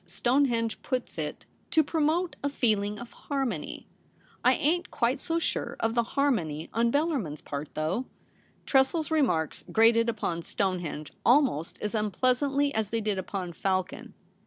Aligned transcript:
271 0.07 0.17
Stonehenge 0.47 0.81
puts 0.81 1.17
it, 1.19 1.45
to 1.69 1.83
promote 1.83 2.35
a 2.43 2.49
feeling 2.49 2.97
of 2.97 3.11
harmony. 3.13 3.85
I 4.43 4.55
ain't 4.55 4.89
quite 4.89 5.21
so 5.21 5.37
sure 5.37 5.75
of 5.79 5.93
the 5.93 6.01
har 6.01 6.31
mony 6.31 6.71
on 6.73 6.89
Bellarmin's 6.91 7.41
part, 7.43 7.71
though.' 7.75 8.05
Tressel's 8.65 9.11
remarks 9.11 9.63
grated 9.71 10.09
upon 10.09 10.41
Stonehenge 10.41 11.13
almost 11.23 11.77
as 11.83 11.93
unpleasantly 11.93 12.73
as 12.73 12.89
they 12.89 12.99
did 12.99 13.19
upon 13.19 13.53
Falcon. 13.53 14.15